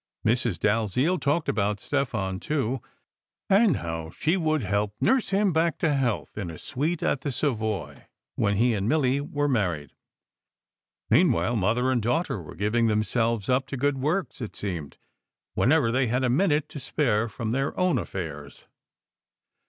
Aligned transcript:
Mrs. 0.25 0.57
Dalziel 0.57 1.19
talked 1.19 1.47
about 1.47 1.79
Stefan, 1.79 2.39
too, 2.39 2.81
and 3.51 3.75
how 3.77 4.09
she 4.09 4.35
would 4.35 4.63
help 4.63 4.95
nurse 4.99 5.29
him 5.29 5.53
back 5.53 5.77
to 5.77 5.93
health 5.93 6.39
in 6.39 6.49
a 6.49 6.57
suite 6.57 7.03
at 7.03 7.21
the 7.21 7.31
Savoy, 7.31 8.07
when 8.33 8.55
he 8.55 8.73
and 8.73 8.89
Milly 8.89 9.21
were 9.21 9.47
married. 9.47 9.91
Meanwhile, 11.11 11.55
mother 11.55 11.91
and 11.91 12.01
daughter 12.01 12.41
were 12.41 12.55
giving 12.55 12.87
themselves 12.87 13.47
up 13.47 13.67
to 13.67 13.77
good 13.77 13.99
works, 13.99 14.41
it 14.41 14.55
seemed, 14.55 14.97
whenever 15.53 15.91
they 15.91 16.07
had 16.07 16.23
a 16.23 16.31
minute 16.31 16.67
to 16.69 16.79
spare 16.79 17.29
from 17.29 17.51
their 17.51 17.79
own 17.79 17.99
affairs. 17.99 18.65